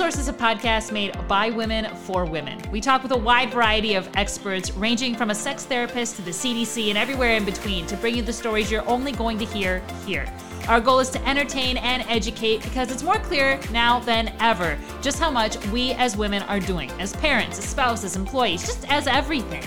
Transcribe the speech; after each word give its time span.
Source 0.00 0.16
is 0.16 0.28
a 0.28 0.32
podcast 0.32 0.92
made 0.92 1.12
by 1.28 1.50
women 1.50 1.94
for 1.94 2.24
women. 2.24 2.58
We 2.72 2.80
talk 2.80 3.02
with 3.02 3.12
a 3.12 3.18
wide 3.18 3.50
variety 3.50 3.96
of 3.96 4.08
experts, 4.16 4.72
ranging 4.72 5.14
from 5.14 5.28
a 5.28 5.34
sex 5.34 5.66
therapist 5.66 6.16
to 6.16 6.22
the 6.22 6.30
CDC 6.30 6.88
and 6.88 6.96
everywhere 6.96 7.36
in 7.36 7.44
between, 7.44 7.84
to 7.84 7.98
bring 7.98 8.16
you 8.16 8.22
the 8.22 8.32
stories 8.32 8.70
you're 8.70 8.88
only 8.88 9.12
going 9.12 9.38
to 9.40 9.44
hear 9.44 9.82
here. 10.06 10.24
Our 10.68 10.80
goal 10.80 11.00
is 11.00 11.10
to 11.10 11.28
entertain 11.28 11.76
and 11.76 12.02
educate 12.08 12.62
because 12.62 12.90
it's 12.90 13.02
more 13.02 13.18
clear 13.18 13.60
now 13.72 14.00
than 14.00 14.32
ever 14.40 14.78
just 15.02 15.18
how 15.18 15.30
much 15.30 15.62
we 15.66 15.92
as 15.92 16.16
women 16.16 16.44
are 16.44 16.60
doing 16.60 16.90
as 16.92 17.14
parents, 17.16 17.58
as 17.58 17.66
spouses, 17.66 18.16
employees, 18.16 18.64
just 18.64 18.90
as 18.90 19.06
everything. 19.06 19.64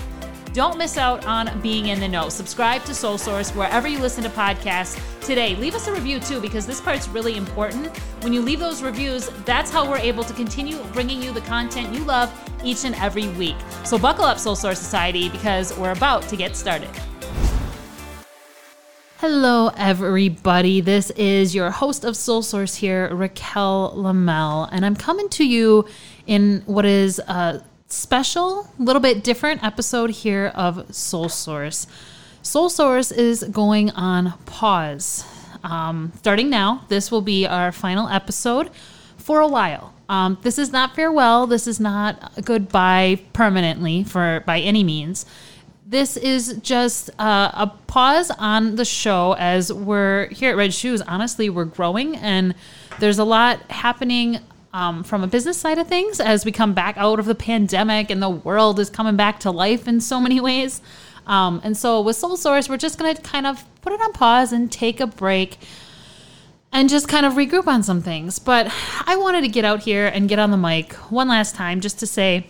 Don't 0.53 0.77
miss 0.77 0.97
out 0.99 1.25
on 1.25 1.59
being 1.61 1.87
in 1.87 1.99
the 1.99 2.07
know. 2.07 2.29
Subscribe 2.29 2.83
to 2.83 2.93
Soul 2.93 3.17
Source 3.17 3.49
wherever 3.55 3.87
you 3.87 3.97
listen 3.97 4.23
to 4.23 4.29
podcasts 4.29 5.01
today. 5.19 5.55
Leave 5.55 5.73
us 5.73 5.87
a 5.87 5.91
review 5.91 6.19
too, 6.19 6.39
because 6.39 6.67
this 6.67 6.79
part's 6.79 7.07
really 7.07 7.37
important. 7.37 7.97
When 8.21 8.33
you 8.33 8.41
leave 8.43 8.59
those 8.59 8.83
reviews, 8.83 9.29
that's 9.45 9.71
how 9.71 9.89
we're 9.89 9.97
able 9.97 10.23
to 10.23 10.33
continue 10.33 10.77
bringing 10.93 11.23
you 11.23 11.31
the 11.31 11.41
content 11.41 11.91
you 11.91 12.03
love 12.03 12.31
each 12.63 12.85
and 12.85 12.93
every 12.97 13.29
week. 13.29 13.55
So 13.83 13.97
buckle 13.97 14.25
up, 14.25 14.37
Soul 14.37 14.55
Source 14.55 14.77
Society, 14.77 15.27
because 15.27 15.75
we're 15.75 15.91
about 15.91 16.21
to 16.29 16.35
get 16.35 16.55
started. 16.55 16.89
Hello, 19.17 19.71
everybody. 19.75 20.81
This 20.81 21.09
is 21.11 21.55
your 21.55 21.71
host 21.71 22.05
of 22.05 22.15
Soul 22.15 22.43
Source 22.43 22.75
here, 22.75 23.11
Raquel 23.11 23.93
Lamel, 23.95 24.69
and 24.71 24.85
I'm 24.85 24.95
coming 24.95 25.29
to 25.29 25.47
you 25.47 25.87
in 26.27 26.61
what 26.67 26.85
is 26.85 27.17
a 27.17 27.63
special, 27.87 28.67
little 28.79 29.01
bit 29.01 29.23
different 29.23 29.63
episode 29.63 30.09
here 30.09 30.51
of 30.55 30.93
Soul 30.93 31.29
Source. 31.29 31.87
Soul 32.41 32.69
Source 32.69 33.11
is 33.11 33.43
going 33.43 33.91
on 33.91 34.33
pause. 34.45 35.25
Um, 35.63 36.11
starting 36.17 36.49
now, 36.49 36.85
this 36.89 37.11
will 37.11 37.21
be 37.21 37.47
our 37.47 37.71
final 37.71 38.09
episode 38.09 38.69
for 39.17 39.39
a 39.39 39.47
while. 39.47 39.93
Um, 40.09 40.37
this 40.41 40.57
is 40.57 40.71
not 40.71 40.95
farewell. 40.95 41.47
This 41.47 41.67
is 41.67 41.79
not 41.79 42.33
goodbye 42.43 43.21
permanently 43.31 44.03
for 44.03 44.43
by 44.45 44.59
any 44.59 44.83
means. 44.83 45.25
This 45.85 46.17
is 46.17 46.57
just 46.61 47.09
uh, 47.19 47.51
a 47.53 47.67
pause 47.87 48.31
on 48.31 48.75
the 48.75 48.85
show 48.85 49.35
as 49.37 49.71
we're 49.71 50.27
here 50.29 50.51
at 50.51 50.57
Red 50.57 50.73
Shoes. 50.73 51.01
Honestly, 51.01 51.49
we're 51.49 51.65
growing 51.65 52.15
and 52.17 52.55
there's 52.99 53.19
a 53.19 53.23
lot 53.23 53.59
happening 53.71 54.39
um, 54.73 55.03
from 55.03 55.23
a 55.23 55.27
business 55.27 55.57
side 55.57 55.77
of 55.77 55.87
things 55.87 56.19
as 56.19 56.43
we 56.43 56.51
come 56.51 56.73
back 56.73 56.97
out 56.97 57.19
of 57.19 57.25
the 57.25 57.35
pandemic 57.35 58.09
and 58.09 58.21
the 58.21 58.29
world 58.29 58.79
is 58.79 58.89
coming 58.89 59.15
back 59.15 59.39
to 59.41 59.51
life 59.51 59.87
in 59.87 60.01
so 60.01 60.19
many 60.19 60.41
ways. 60.49 60.81
Um, 61.25 61.61
and 61.63 61.77
so 61.77 62.01
with 62.01 62.15
Soul 62.15 62.35
Source, 62.35 62.67
we're 62.67 62.77
just 62.77 62.99
going 62.99 63.15
to 63.15 63.21
kind 63.21 63.47
of 63.47 63.63
put 63.81 63.93
it 63.93 64.01
on 64.01 64.11
pause 64.11 64.51
and 64.51 64.71
take 64.71 64.99
a 64.99 65.07
break 65.07 65.57
and 66.73 66.89
just 66.89 67.07
kind 67.07 67.25
of 67.25 67.33
regroup 67.33 67.67
on 67.67 67.83
some 67.83 68.01
things. 68.01 68.39
But 68.39 68.73
I 69.05 69.15
wanted 69.15 69.41
to 69.41 69.47
get 69.47 69.63
out 69.63 69.81
here 69.81 70.07
and 70.07 70.27
get 70.27 70.39
on 70.39 70.51
the 70.51 70.57
mic 70.57 70.93
one 71.11 71.27
last 71.27 71.55
time 71.55 71.79
just 71.79 71.99
to 71.99 72.07
say 72.07 72.47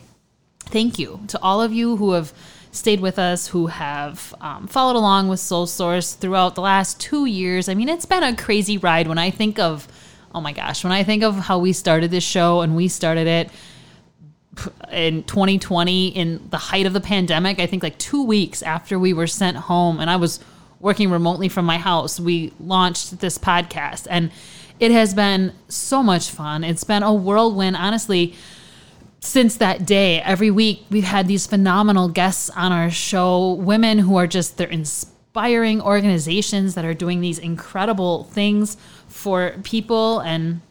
thank 0.59 0.97
you 0.97 1.19
to 1.27 1.39
all 1.41 1.61
of 1.61 1.73
you 1.73 1.97
who 1.97 2.13
have 2.13 2.33
stayed 2.71 3.01
with 3.01 3.19
us, 3.19 3.47
who 3.47 3.67
have 3.67 4.33
um, 4.41 4.65
followed 4.67 4.95
along 4.95 5.27
with 5.27 5.39
Soul 5.39 5.67
Source 5.67 6.13
throughout 6.13 6.55
the 6.55 6.61
last 6.61 6.99
two 6.99 7.25
years. 7.25 7.69
I 7.69 7.75
mean, 7.75 7.89
it's 7.89 8.05
been 8.05 8.23
a 8.23 8.35
crazy 8.35 8.77
ride 8.77 9.07
when 9.07 9.19
I 9.19 9.29
think 9.29 9.59
of 9.59 9.87
oh 10.33 10.41
my 10.41 10.51
gosh, 10.51 10.83
when 10.83 10.93
I 10.93 11.03
think 11.03 11.23
of 11.23 11.35
how 11.35 11.59
we 11.59 11.73
started 11.73 12.11
this 12.11 12.23
show 12.23 12.61
and 12.61 12.75
we 12.75 12.87
started 12.87 13.27
it 13.27 13.49
in 14.91 15.23
2020 15.23 16.07
in 16.09 16.49
the 16.49 16.57
height 16.57 16.85
of 16.85 16.93
the 16.93 17.01
pandemic, 17.01 17.59
I 17.59 17.67
think 17.67 17.83
like 17.83 17.97
two 17.97 18.23
weeks 18.23 18.61
after 18.61 18.97
we 18.97 19.13
were 19.13 19.27
sent 19.27 19.57
home 19.57 19.99
and 19.99 20.09
I 20.09 20.15
was 20.15 20.39
working 20.79 21.09
remotely 21.09 21.49
from 21.49 21.65
my 21.65 21.77
house, 21.77 22.19
we 22.19 22.51
launched 22.59 23.19
this 23.19 23.37
podcast 23.37 24.07
and 24.09 24.31
it 24.79 24.91
has 24.91 25.13
been 25.13 25.53
so 25.69 26.03
much 26.03 26.29
fun. 26.29 26.63
It's 26.63 26.83
been 26.83 27.03
a 27.03 27.13
whirlwind, 27.13 27.75
honestly. 27.75 28.35
Since 29.19 29.57
that 29.57 29.85
day, 29.85 30.19
every 30.19 30.51
week 30.51 30.85
we've 30.89 31.05
had 31.05 31.27
these 31.27 31.47
phenomenal 31.47 32.09
guests 32.09 32.49
on 32.49 32.73
our 32.73 32.89
show, 32.91 33.53
women 33.53 33.99
who 33.99 34.17
are 34.17 34.27
just 34.27 34.57
they're 34.57 34.67
inspiring 35.33 35.81
organizations 35.81 36.75
that 36.75 36.85
are 36.85 36.93
doing 36.93 37.19
these 37.19 37.39
incredible 37.39 38.25
things 38.25 38.77
for 39.07 39.55
people. 39.63 40.19
And 40.19 40.61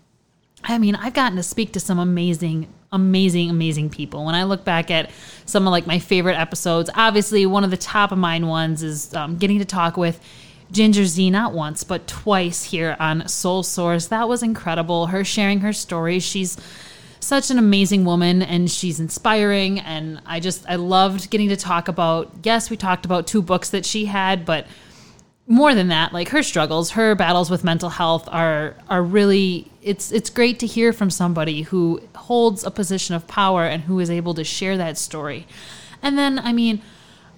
I 0.63 0.79
mean, 0.79 0.95
I've 0.95 1.15
gotten 1.15 1.35
to 1.35 1.43
speak 1.43 1.73
to 1.73 1.81
some 1.81 1.99
amazing, 1.99 2.73
amazing, 2.93 3.51
amazing 3.51 3.91
people. 3.91 4.25
When 4.25 4.37
I 4.37 4.45
look 4.45 4.65
back 4.65 4.89
at 4.89 5.11
some 5.47 5.67
of 5.67 5.73
like 5.73 5.89
my 5.89 5.99
favorite 5.99 6.39
episodes, 6.39 6.91
obviously 6.95 7.45
one 7.45 7.65
of 7.65 7.73
the 7.73 7.77
top 7.77 8.13
of 8.13 8.19
mind 8.19 8.49
ones 8.49 8.85
is 8.85 9.13
um, 9.17 9.37
getting 9.37 9.59
to 9.59 9.65
talk 9.65 9.97
with 9.97 10.21
Ginger 10.71 11.07
Zee 11.07 11.29
not 11.29 11.53
once 11.53 11.83
but 11.83 12.07
twice 12.07 12.63
here 12.63 12.97
on 13.01 13.27
Soul 13.27 13.65
Source. 13.65 14.07
That 14.07 14.29
was 14.29 14.45
incredible. 14.45 15.09
Her 15.09 15.25
sharing 15.25 15.59
her 15.63 15.73
story. 15.73 16.21
She's 16.21 16.57
such 17.23 17.51
an 17.51 17.59
amazing 17.59 18.05
woman 18.05 18.43
and 18.43 18.71
she's 18.71 18.99
inspiring 18.99 19.79
and 19.79 20.21
I 20.27 20.41
just 20.41 20.65
I 20.69 20.75
loved 20.75 21.31
getting 21.31 21.49
to 21.51 21.57
talk 21.57 21.89
about 21.89 22.31
yes, 22.43 22.69
we 22.69 22.77
talked 22.77 23.05
about 23.05 23.27
two 23.27 23.43
books 23.43 23.71
that 23.71 23.87
she 23.87 24.07
had, 24.07 24.45
but 24.45 24.67
more 25.47 25.75
than 25.75 25.89
that, 25.89 26.13
like 26.13 26.29
her 26.31 26.43
struggles, 26.43 26.93
her 26.93 27.15
battles 27.15 27.51
with 27.51 27.65
mental 27.65 27.91
health 27.91 28.29
are 28.31 28.77
are 28.89 29.03
really 29.03 29.71
it's 29.83 30.11
it's 30.13 30.31
great 30.31 30.59
to 30.61 30.67
hear 30.67 30.93
from 30.93 31.11
somebody 31.11 31.63
who 31.63 32.01
holds 32.15 32.65
a 32.65 32.71
position 32.71 33.15
of 33.15 33.27
power 33.27 33.65
and 33.65 33.83
who 33.85 34.01
is 34.01 34.11
able 34.11 34.35
to 34.35 34.45
share 34.45 34.77
that 34.77 34.99
story. 34.99 35.47
And 36.03 36.19
then 36.19 36.39
I 36.39 36.53
mean, 36.53 36.83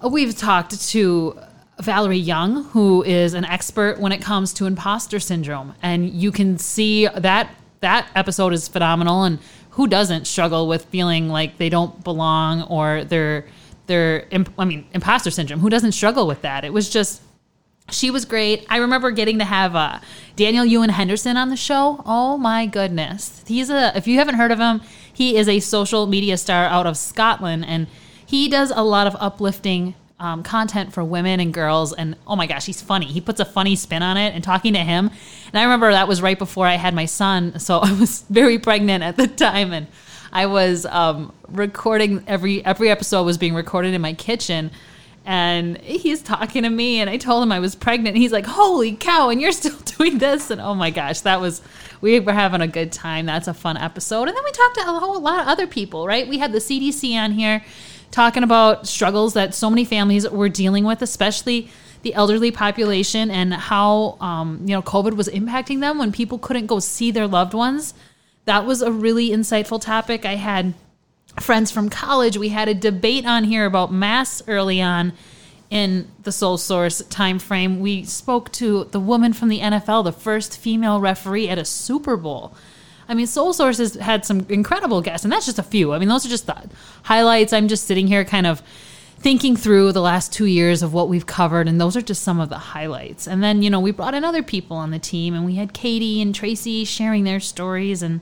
we've 0.07 0.35
talked 0.35 0.79
to 0.89 1.39
Valerie 1.79 2.17
Young, 2.17 2.63
who 2.65 3.03
is 3.03 3.33
an 3.33 3.45
expert 3.45 3.99
when 3.99 4.11
it 4.11 4.21
comes 4.21 4.53
to 4.53 4.65
imposter 4.65 5.19
syndrome, 5.19 5.75
and 5.81 6.09
you 6.09 6.31
can 6.31 6.57
see 6.57 7.07
that 7.07 7.53
that 7.81 8.09
episode 8.15 8.53
is 8.53 8.67
phenomenal 8.67 9.23
and 9.23 9.39
who 9.75 9.87
doesn't 9.87 10.25
struggle 10.25 10.67
with 10.67 10.85
feeling 10.85 11.29
like 11.29 11.57
they 11.57 11.69
don't 11.69 12.03
belong 12.03 12.63
or 12.63 13.03
they're 13.03 13.45
they're 13.87 14.27
I 14.57 14.65
mean 14.65 14.87
imposter 14.93 15.31
syndrome 15.31 15.59
who 15.59 15.69
doesn't 15.69 15.91
struggle 15.91 16.27
with 16.27 16.41
that 16.41 16.65
it 16.65 16.73
was 16.73 16.89
just 16.89 17.21
she 17.91 18.09
was 18.09 18.25
great. 18.25 18.65
I 18.67 18.77
remember 18.77 19.11
getting 19.11 19.37
to 19.39 19.45
have 19.45 19.75
uh, 19.75 19.99
Daniel 20.35 20.65
Ewan 20.65 20.89
Henderson 20.89 21.37
on 21.37 21.49
the 21.49 21.55
show. 21.55 22.01
Oh 22.05 22.35
my 22.35 22.65
goodness. 22.65 23.43
He's 23.45 23.69
a, 23.69 23.95
if 23.95 24.07
you 24.07 24.17
haven't 24.17 24.35
heard 24.35 24.51
of 24.51 24.59
him, 24.59 24.81
he 25.13 25.37
is 25.37 25.47
a 25.47 25.59
social 25.59 26.07
media 26.07 26.37
star 26.37 26.65
out 26.65 26.87
of 26.87 26.97
Scotland 26.97 27.65
and 27.65 27.87
he 28.25 28.49
does 28.49 28.71
a 28.71 28.81
lot 28.81 29.05
of 29.05 29.15
uplifting 29.19 29.93
um, 30.19 30.43
content 30.43 30.93
for 30.93 31.03
women 31.03 31.39
and 31.39 31.53
girls. 31.53 31.93
And 31.93 32.15
oh 32.25 32.35
my 32.35 32.47
gosh, 32.47 32.65
he's 32.65 32.81
funny. 32.81 33.07
He 33.07 33.21
puts 33.21 33.39
a 33.39 33.45
funny 33.45 33.75
spin 33.75 34.01
on 34.01 34.17
it 34.17 34.33
and 34.33 34.43
talking 34.43 34.73
to 34.73 34.79
him. 34.79 35.09
And 35.47 35.59
I 35.59 35.63
remember 35.63 35.91
that 35.91 36.07
was 36.07 36.21
right 36.21 36.39
before 36.39 36.67
I 36.67 36.75
had 36.75 36.93
my 36.93 37.05
son. 37.05 37.59
So 37.59 37.79
I 37.83 37.91
was 37.93 38.21
very 38.29 38.59
pregnant 38.59 39.03
at 39.03 39.17
the 39.17 39.27
time. 39.27 39.73
And 39.73 39.87
I 40.31 40.45
was 40.45 40.85
um, 40.85 41.33
recording 41.47 42.23
every, 42.27 42.63
every 42.65 42.89
episode 42.89 43.23
was 43.23 43.37
being 43.37 43.53
recorded 43.53 43.93
in 43.93 44.01
my 44.01 44.13
kitchen 44.13 44.71
and 45.25 45.79
he's 45.79 46.21
talking 46.21 46.63
to 46.63 46.69
me 46.69 46.99
and 46.99 47.09
i 47.09 47.17
told 47.17 47.41
him 47.41 47.51
i 47.51 47.59
was 47.59 47.75
pregnant 47.75 48.15
he's 48.15 48.31
like 48.31 48.45
holy 48.45 48.95
cow 48.95 49.29
and 49.29 49.41
you're 49.41 49.51
still 49.51 49.77
doing 49.97 50.19
this 50.19 50.51
and 50.51 50.61
oh 50.61 50.75
my 50.75 50.91
gosh 50.91 51.21
that 51.21 51.41
was 51.41 51.61
we 52.01 52.19
were 52.19 52.31
having 52.31 52.61
a 52.61 52.67
good 52.67 52.91
time 52.91 53.25
that's 53.25 53.47
a 53.47 53.53
fun 53.53 53.75
episode 53.75 54.27
and 54.27 54.37
then 54.37 54.43
we 54.43 54.51
talked 54.51 54.75
to 54.75 54.81
a 54.81 54.99
whole 54.99 55.19
lot 55.19 55.41
of 55.41 55.47
other 55.47 55.65
people 55.65 56.05
right 56.05 56.27
we 56.27 56.37
had 56.37 56.51
the 56.51 56.59
cdc 56.59 57.15
on 57.15 57.31
here 57.31 57.63
talking 58.15 58.43
about 58.43 58.87
struggles 58.87 59.33
that 59.33 59.53
so 59.53 59.69
many 59.69 59.83
families 59.83 60.27
were 60.29 60.49
dealing 60.49 60.85
with 60.85 61.01
especially 61.01 61.69
the 62.03 62.13
elderly 62.13 62.51
population 62.51 63.29
and 63.29 63.53
how 63.53 64.17
um, 64.21 64.59
you 64.61 64.73
know 64.75 64.81
covid 64.81 65.15
was 65.15 65.27
impacting 65.29 65.81
them 65.81 65.97
when 65.97 66.11
people 66.11 66.37
couldn't 66.39 66.65
go 66.65 66.79
see 66.79 67.11
their 67.11 67.27
loved 67.27 67.53
ones 67.53 67.93
that 68.45 68.65
was 68.65 68.81
a 68.81 68.91
really 68.91 69.29
insightful 69.29 69.81
topic 69.81 70.25
i 70.25 70.35
had 70.35 70.73
friends 71.39 71.71
from 71.71 71.89
college. 71.89 72.37
We 72.37 72.49
had 72.49 72.67
a 72.67 72.73
debate 72.73 73.25
on 73.25 73.43
here 73.43 73.65
about 73.65 73.91
mass 73.91 74.41
early 74.47 74.81
on 74.81 75.13
in 75.69 76.07
the 76.21 76.31
Soul 76.31 76.57
Source 76.57 76.99
time 77.05 77.39
frame. 77.39 77.79
We 77.79 78.03
spoke 78.03 78.51
to 78.53 78.85
the 78.85 78.99
woman 78.99 79.33
from 79.33 79.49
the 79.49 79.59
NFL, 79.59 80.03
the 80.03 80.11
first 80.11 80.57
female 80.57 80.99
referee 80.99 81.49
at 81.49 81.57
a 81.57 81.65
Super 81.65 82.17
Bowl. 82.17 82.55
I 83.07 83.13
mean, 83.13 83.27
Soul 83.27 83.53
Source 83.53 83.77
has 83.77 83.95
had 83.95 84.25
some 84.25 84.45
incredible 84.49 85.01
guests, 85.01 85.23
and 85.23 85.31
that's 85.31 85.45
just 85.45 85.59
a 85.59 85.63
few. 85.63 85.93
I 85.93 85.99
mean, 85.99 86.09
those 86.09 86.25
are 86.25 86.29
just 86.29 86.47
the 86.47 86.69
highlights. 87.03 87.53
I'm 87.53 87.67
just 87.67 87.85
sitting 87.85 88.07
here 88.07 88.25
kind 88.25 88.47
of 88.47 88.61
thinking 89.19 89.55
through 89.55 89.91
the 89.91 90.01
last 90.01 90.33
two 90.33 90.45
years 90.45 90.83
of 90.83 90.93
what 90.93 91.07
we've 91.07 91.25
covered, 91.25 91.67
and 91.67 91.79
those 91.79 91.95
are 91.95 92.01
just 92.01 92.23
some 92.23 92.39
of 92.39 92.49
the 92.49 92.57
highlights. 92.57 93.27
And 93.27 93.43
then, 93.43 93.61
you 93.61 93.69
know, 93.69 93.79
we 93.79 93.91
brought 93.91 94.13
in 94.13 94.23
other 94.23 94.43
people 94.43 94.77
on 94.77 94.91
the 94.91 94.99
team, 94.99 95.33
and 95.33 95.45
we 95.45 95.55
had 95.55 95.73
Katie 95.73 96.21
and 96.21 96.33
Tracy 96.33 96.85
sharing 96.85 97.23
their 97.23 97.39
stories, 97.39 98.01
and 98.01 98.21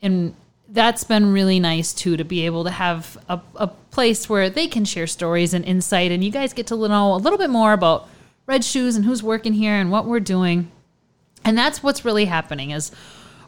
and 0.00 0.34
that's 0.68 1.04
been 1.04 1.32
really 1.32 1.58
nice 1.58 1.92
too 1.92 2.16
to 2.16 2.24
be 2.24 2.44
able 2.44 2.64
to 2.64 2.70
have 2.70 3.16
a, 3.28 3.40
a 3.56 3.66
place 3.66 4.28
where 4.28 4.50
they 4.50 4.66
can 4.66 4.84
share 4.84 5.06
stories 5.06 5.54
and 5.54 5.64
insight 5.64 6.12
and 6.12 6.22
you 6.22 6.30
guys 6.30 6.52
get 6.52 6.66
to 6.66 6.76
know 6.88 7.14
a 7.14 7.16
little 7.16 7.38
bit 7.38 7.48
more 7.48 7.72
about 7.72 8.06
red 8.46 8.62
shoes 8.62 8.94
and 8.94 9.04
who's 9.04 9.22
working 9.22 9.54
here 9.54 9.72
and 9.72 9.90
what 9.90 10.04
we're 10.04 10.20
doing 10.20 10.70
and 11.44 11.56
that's 11.56 11.82
what's 11.82 12.04
really 12.04 12.26
happening 12.26 12.70
is 12.70 12.92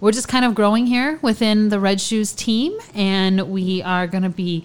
we're 0.00 0.12
just 0.12 0.28
kind 0.28 0.44
of 0.44 0.54
growing 0.54 0.86
here 0.86 1.18
within 1.22 1.68
the 1.68 1.78
red 1.78 2.00
shoes 2.00 2.32
team 2.32 2.78
and 2.94 3.50
we 3.50 3.82
are 3.82 4.06
going 4.06 4.22
to 4.22 4.28
be 4.30 4.64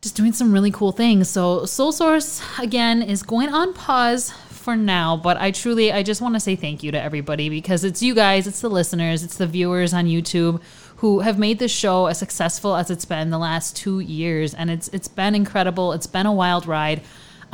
just 0.00 0.16
doing 0.16 0.32
some 0.32 0.52
really 0.52 0.70
cool 0.70 0.92
things 0.92 1.28
so 1.28 1.64
soul 1.64 1.92
source 1.92 2.42
again 2.58 3.02
is 3.02 3.22
going 3.22 3.48
on 3.48 3.72
pause 3.72 4.30
for 4.30 4.76
now 4.76 5.16
but 5.16 5.36
i 5.36 5.50
truly 5.50 5.92
i 5.92 6.02
just 6.02 6.20
want 6.20 6.34
to 6.34 6.40
say 6.40 6.56
thank 6.56 6.82
you 6.82 6.90
to 6.90 7.00
everybody 7.00 7.48
because 7.48 7.84
it's 7.84 8.02
you 8.02 8.14
guys 8.14 8.46
it's 8.46 8.60
the 8.60 8.68
listeners 8.68 9.22
it's 9.22 9.36
the 9.36 9.46
viewers 9.46 9.94
on 9.94 10.06
youtube 10.06 10.60
who 11.04 11.20
have 11.20 11.38
made 11.38 11.58
this 11.58 11.70
show 11.70 12.06
as 12.06 12.18
successful 12.18 12.74
as 12.76 12.90
it's 12.90 13.04
been 13.04 13.28
the 13.28 13.38
last 13.38 13.76
two 13.76 14.00
years. 14.00 14.54
And 14.54 14.70
it's 14.70 14.88
it's 14.88 15.06
been 15.06 15.34
incredible. 15.34 15.92
It's 15.92 16.06
been 16.06 16.24
a 16.24 16.32
wild 16.32 16.66
ride. 16.66 17.02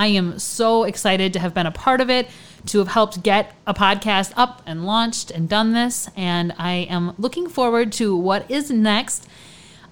I 0.00 0.06
am 0.06 0.38
so 0.38 0.84
excited 0.84 1.34
to 1.34 1.40
have 1.40 1.52
been 1.52 1.66
a 1.66 1.70
part 1.70 2.00
of 2.00 2.08
it, 2.08 2.26
to 2.68 2.78
have 2.78 2.88
helped 2.88 3.22
get 3.22 3.54
a 3.66 3.74
podcast 3.74 4.32
up 4.34 4.62
and 4.64 4.86
launched 4.86 5.30
and 5.30 5.46
done 5.46 5.74
this. 5.74 6.08
And 6.16 6.54
I 6.56 6.86
am 6.88 7.12
looking 7.18 7.50
forward 7.50 7.92
to 7.92 8.16
what 8.16 8.50
is 8.50 8.70
next. 8.70 9.28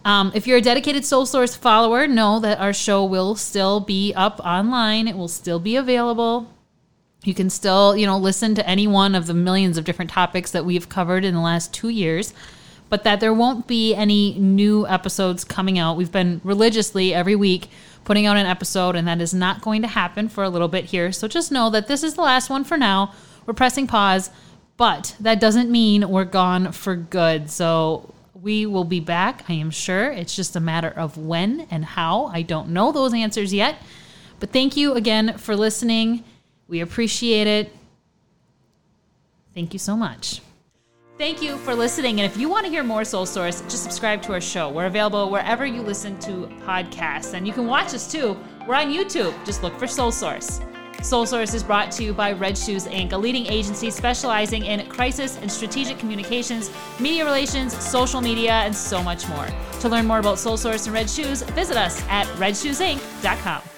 Um, 0.07 0.33
if 0.35 0.47
you're 0.47 0.57
a 0.57 0.63
dedicated 0.63 1.05
Soul 1.05 1.27
Source 1.27 1.55
follower, 1.55 2.09
know 2.09 2.41
that 2.41 2.59
our 2.59 2.73
show 2.73 3.05
will 3.05 3.37
still 3.37 3.81
be 3.81 4.15
up 4.15 4.41
online. 4.41 5.09
It 5.09 5.17
will 5.19 5.29
still 5.29 5.61
be 5.61 5.77
available. 5.77 6.49
You 7.25 7.35
can 7.35 7.51
still, 7.51 7.95
you 7.95 8.07
know, 8.07 8.17
listen 8.17 8.55
to 8.55 8.67
any 8.67 8.87
one 8.87 9.15
of 9.15 9.27
the 9.27 9.35
millions 9.35 9.77
of 9.77 9.85
different 9.85 10.11
topics 10.11 10.53
that 10.53 10.65
we've 10.65 10.89
covered 10.89 11.23
in 11.23 11.35
the 11.35 11.41
last 11.41 11.75
two 11.75 11.91
years, 11.91 12.33
but 12.89 13.05
that 13.05 13.21
there 13.21 13.35
won't 13.35 13.67
be 13.67 13.95
any 13.95 14.39
new 14.39 14.87
episodes 14.87 15.45
coming 15.45 15.79
out. 15.79 15.97
We've 15.97 16.13
been 16.13 16.41
religiously 16.45 17.13
every 17.15 17.37
week 17.37 17.69
putting 18.05 18.27
out 18.27 18.37
an 18.37 18.47
episode, 18.47 18.97
and 18.97 19.07
that 19.07 19.21
is 19.21 19.35
not 19.35 19.61
going 19.61 19.83
to 19.83 19.89
happen 19.89 20.29
for 20.29 20.43
a 20.43 20.49
little 20.49 20.69
bit 20.69 20.87
here. 20.87 21.13
So 21.13 21.29
just 21.29 21.53
know 21.53 21.69
that 21.71 21.89
this 21.89 22.03
is 22.03 22.15
the 22.15 22.23
last 22.23 22.49
one 22.49 22.65
for 22.65 22.79
now. 22.79 23.13
We're 23.45 23.55
pressing 23.55 23.87
pause, 23.87 24.31
but 24.77 25.15
that 25.21 25.41
doesn't 25.41 25.71
mean 25.71 26.09
we're 26.09 26.25
gone 26.25 26.73
for 26.73 26.97
good. 26.97 27.51
So 27.51 28.15
we 28.35 28.67
will 28.67 28.85
be 28.85 29.01
back, 29.01 29.45
I 29.49 29.55
am 29.55 29.71
sure. 29.71 30.11
It's 30.11 30.35
just 30.35 30.57
a 30.57 30.61
matter 30.61 30.89
of 30.89 31.19
when 31.19 31.67
and 31.71 31.85
how. 31.85 32.27
I 32.27 32.43
don't 32.43 32.71
know 32.71 32.93
those 32.93 33.13
answers 33.13 33.53
yet. 33.53 33.77
But 34.41 34.53
thank 34.53 34.77
you 34.77 34.95
again 34.95 35.37
for 35.37 35.57
listening. 35.57 36.25
We 36.69 36.81
appreciate 36.81 37.47
it. 37.47 37.75
Thank 39.55 39.73
you 39.73 39.79
so 39.79 39.97
much. 39.97 40.41
Thank 41.19 41.43
you 41.43 41.57
for 41.59 41.75
listening. 41.75 42.21
And 42.21 42.31
if 42.31 42.39
you 42.39 42.49
want 42.49 42.65
to 42.65 42.71
hear 42.71 42.85
more 42.85 43.05
Soul 43.05 43.27
Source, 43.27 43.61
just 43.63 43.83
subscribe 43.83 44.23
to 44.23 44.33
our 44.35 44.41
show. 44.41 44.71
We're 44.71 44.87
available 44.87 45.31
wherever 45.31 45.67
you 45.67 45.83
listen 45.83 46.17
to 46.21 46.47
podcasts. 46.65 47.35
And 47.35 47.45
you 47.45 47.53
can 47.53 47.67
watch 47.67 47.93
us 47.93 48.11
too. 48.11 48.37
We're 48.69 48.77
on 48.77 48.87
YouTube. 48.87 49.35
Just 49.45 49.65
look 49.65 49.77
for 49.81 49.89
Soul 49.89 50.13
Source. 50.13 50.61
Soul 51.03 51.27
Source 51.27 51.55
is 51.55 51.65
brought 51.65 51.91
to 51.93 52.05
you 52.05 52.13
by 52.13 52.33
Red 52.33 52.57
Shoes 52.57 52.87
Inc., 52.87 53.13
a 53.13 53.17
leading 53.17 53.47
agency 53.47 53.91
specializing 53.91 54.65
in 54.65 54.89
crisis 54.89 55.39
and 55.39 55.51
strategic 55.51 55.99
communications, 55.99 56.71
media 57.01 57.25
relations, 57.25 57.77
social 57.77 58.21
media, 58.21 58.53
and 58.53 58.75
so 58.75 59.03
much 59.03 59.29
more. 59.29 59.49
To 59.81 59.89
learn 59.89 60.07
more 60.07 60.21
about 60.21 60.39
Soul 60.39 60.57
Source 60.57 60.87
and 60.87 60.95
Red 60.95 61.11
Shoes, 61.11 61.43
visit 61.43 61.77
us 61.77 62.01
at 62.09 62.27
redshoesinc.com. 62.39 63.78